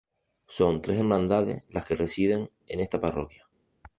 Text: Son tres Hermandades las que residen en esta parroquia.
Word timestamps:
Son 0.47 0.81
tres 0.81 0.97
Hermandades 0.97 1.63
las 1.69 1.85
que 1.85 1.93
residen 1.93 2.49
en 2.65 2.79
esta 2.79 2.99
parroquia. 2.99 3.47